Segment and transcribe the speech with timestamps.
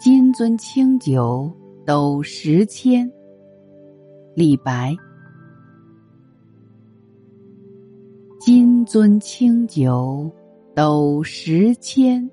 [0.00, 1.52] 金樽清酒
[1.84, 3.10] 斗十千。
[4.32, 4.94] 李白。
[8.38, 10.30] 金樽清酒
[10.72, 12.30] 斗十千，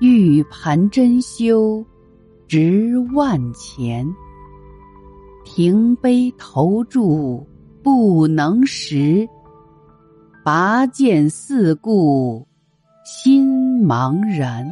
[0.00, 1.84] 玉盘珍羞
[2.48, 4.06] 值万钱。
[5.44, 7.46] 停杯投箸
[7.82, 9.28] 不能食，
[10.42, 12.48] 拔剑四顾
[13.04, 14.66] 心茫然。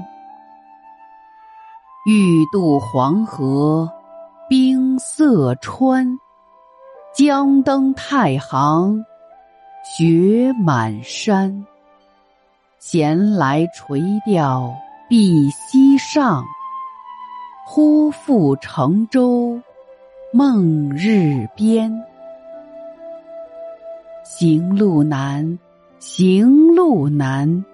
[2.05, 3.89] 欲渡黄河
[4.49, 6.19] 冰塞川，
[7.15, 9.05] 将登太行
[9.85, 11.65] 雪满山。
[12.81, 14.75] 闲来垂钓
[15.09, 16.43] 碧溪上，
[17.65, 19.61] 忽复乘舟
[20.33, 22.03] 梦日边。
[24.25, 25.57] 行路难，
[26.01, 27.65] 行路难，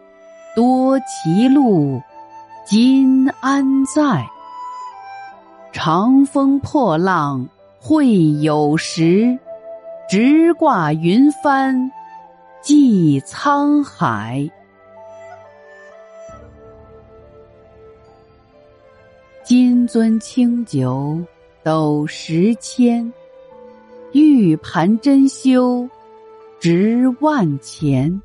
[0.54, 2.02] 多歧路。
[2.70, 4.28] 今安在？
[5.72, 7.48] 长风破浪
[7.80, 9.38] 会有时，
[10.06, 11.90] 直挂云帆
[12.60, 14.46] 济沧海。
[19.42, 21.18] 金樽清酒
[21.62, 23.10] 斗十千，
[24.12, 25.88] 玉盘珍羞
[26.60, 28.20] 值万钱。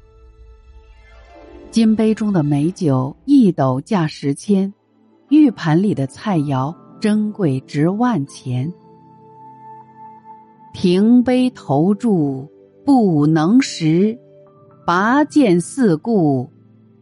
[1.74, 4.72] 金杯中的美酒一斗价十千，
[5.30, 6.72] 玉盘里的菜肴
[7.02, 8.72] 珍贵值万钱。
[10.72, 12.48] 停杯投箸
[12.86, 14.16] 不能食，
[14.86, 16.48] 拔剑四顾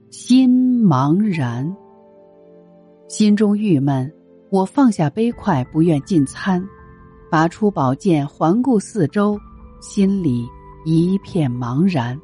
[0.09, 1.75] 心茫然。
[3.09, 4.09] 心中郁闷，
[4.49, 6.65] 我放下杯筷，不愿进餐，
[7.29, 9.37] 拔出宝剑环顾四周，
[9.81, 10.47] 心里
[10.85, 12.17] 一片茫然。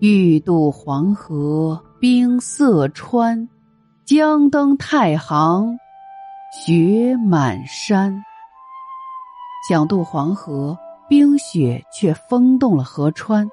[0.00, 3.46] 欲渡黄河冰塞川，
[4.06, 5.78] 将登太行
[6.50, 8.24] 雪满山。
[9.68, 10.74] 想渡黄河，
[11.06, 13.46] 冰雪却封冻了河川；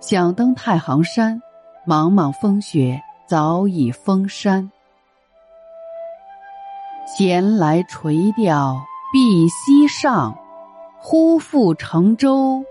[0.00, 1.38] 想登太行山，
[1.86, 4.72] 茫茫风雪早已封山。
[7.06, 8.80] 闲来垂钓
[9.12, 10.34] 碧溪上，
[10.98, 12.64] 忽复乘舟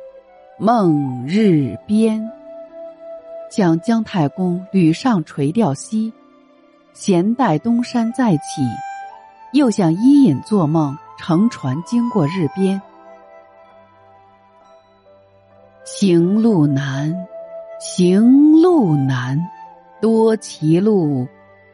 [0.58, 2.32] 梦日边。
[3.56, 6.12] 向姜太公屡上垂钓溪，
[6.92, 8.62] 闲待东山再起；
[9.54, 12.82] 又想伊尹做梦，乘船经过日边。
[15.86, 17.16] 行路难，
[17.80, 19.40] 行路难，
[20.02, 21.26] 多歧路，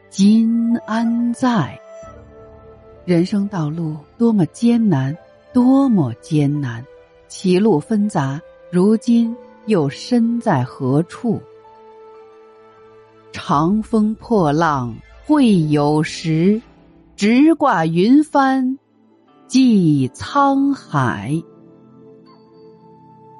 [0.08, 1.76] 今安在？
[3.04, 5.16] 人生道路多么艰难，
[5.52, 6.86] 多么艰难，
[7.26, 8.40] 歧路纷杂，
[8.70, 11.42] 如今又身在何处？
[13.32, 14.94] 长风破浪
[15.24, 16.60] 会有时，
[17.16, 18.78] 直挂云帆
[19.46, 21.42] 济沧海。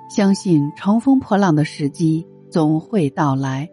[0.08, 3.68] 相信乘风破浪的时机总会到来，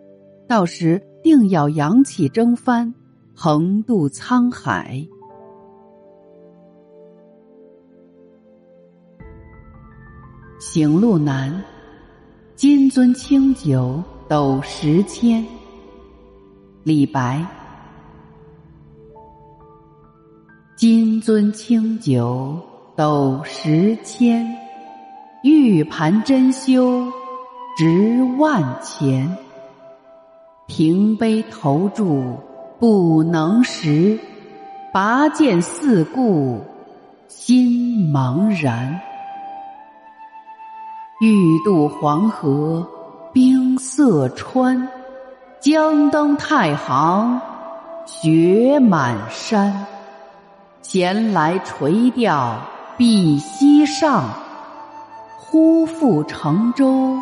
[0.48, 2.94] 到时定要扬起征帆，
[3.34, 5.08] 横渡沧海。
[10.60, 11.64] 行路难，
[12.56, 15.46] 金樽清酒斗十千。
[16.90, 17.46] 李白：
[20.76, 22.60] 金樽清酒
[22.96, 24.58] 斗十千，
[25.44, 27.06] 玉盘珍羞
[27.78, 29.38] 值万钱。
[30.66, 32.36] 停杯投箸
[32.80, 34.18] 不能食，
[34.92, 36.60] 拔剑四顾
[37.28, 39.00] 心茫然。
[41.22, 42.84] 欲渡黄河
[43.32, 44.90] 冰塞川。
[45.62, 47.42] 将登太行
[48.06, 49.86] 雪满山，
[50.82, 52.58] 闲来垂钓
[52.96, 54.24] 碧溪上，
[55.38, 57.18] 忽复乘舟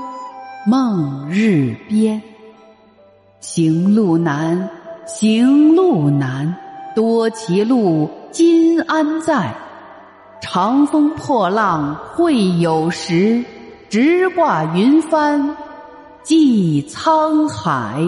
[0.67, 2.21] 梦日边。
[3.39, 4.69] 行路难，
[5.07, 6.55] 行路难，
[6.93, 9.51] 多歧路，今安在？
[10.39, 13.43] 长风破浪会有时，
[13.89, 15.57] 直挂云帆
[16.21, 18.07] 济沧海。